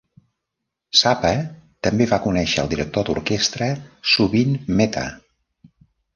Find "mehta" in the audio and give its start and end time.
4.83-5.07